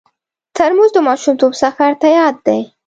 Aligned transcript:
ترموز 0.55 0.91
د 0.93 0.97
ماشومتوب 1.07 1.51
سفر 1.63 1.91
ته 2.01 2.07
یاد 2.17 2.35
دی. 2.47 2.61